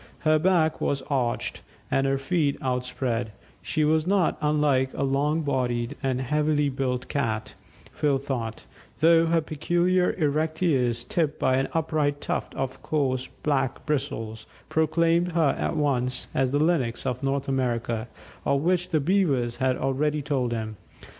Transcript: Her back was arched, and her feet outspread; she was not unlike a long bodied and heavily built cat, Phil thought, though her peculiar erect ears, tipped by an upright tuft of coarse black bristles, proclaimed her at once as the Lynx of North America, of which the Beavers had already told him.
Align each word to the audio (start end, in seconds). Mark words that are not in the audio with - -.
Her 0.21 0.39
back 0.39 0.81
was 0.81 1.03
arched, 1.11 1.61
and 1.91 2.07
her 2.07 2.17
feet 2.17 2.57
outspread; 2.59 3.31
she 3.61 3.83
was 3.85 4.07
not 4.07 4.35
unlike 4.41 4.89
a 4.95 5.03
long 5.03 5.43
bodied 5.43 5.95
and 6.01 6.21
heavily 6.21 6.69
built 6.69 7.07
cat, 7.07 7.53
Phil 7.91 8.17
thought, 8.17 8.65
though 8.99 9.27
her 9.27 9.41
peculiar 9.41 10.13
erect 10.17 10.63
ears, 10.63 11.03
tipped 11.03 11.37
by 11.39 11.57
an 11.57 11.67
upright 11.73 12.19
tuft 12.19 12.55
of 12.55 12.81
coarse 12.81 13.27
black 13.43 13.85
bristles, 13.85 14.47
proclaimed 14.69 15.33
her 15.33 15.55
at 15.59 15.77
once 15.77 16.29
as 16.33 16.49
the 16.49 16.57
Lynx 16.57 17.05
of 17.05 17.21
North 17.21 17.47
America, 17.47 18.07
of 18.43 18.63
which 18.63 18.89
the 18.89 18.99
Beavers 18.99 19.57
had 19.57 19.77
already 19.77 20.23
told 20.23 20.51
him. 20.51 20.77